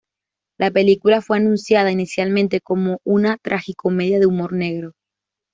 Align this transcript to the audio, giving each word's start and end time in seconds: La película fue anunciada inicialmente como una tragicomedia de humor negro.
La 0.57 0.71
película 0.71 1.21
fue 1.21 1.37
anunciada 1.37 1.91
inicialmente 1.91 2.59
como 2.59 2.99
una 3.03 3.37
tragicomedia 3.37 4.17
de 4.19 4.25
humor 4.25 4.51
negro. 4.53 4.93